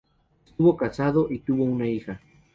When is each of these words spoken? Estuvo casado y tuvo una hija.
Estuvo 0.47 0.75
casado 0.77 1.27
y 1.29 1.37
tuvo 1.41 1.63
una 1.63 1.87
hija. 1.87 2.19